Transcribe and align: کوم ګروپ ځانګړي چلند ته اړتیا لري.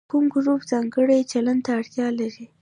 کوم 0.09 0.25
ګروپ 0.33 0.61
ځانګړي 0.71 1.19
چلند 1.31 1.61
ته 1.65 1.71
اړتیا 1.79 2.07
لري. 2.19 2.45